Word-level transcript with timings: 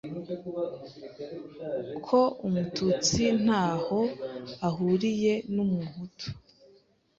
ko 2.05 2.19
Umututsi 2.45 3.23
ntaho 3.43 3.99
ahuriye 4.67 5.33
n’Umuhutu 5.53 6.27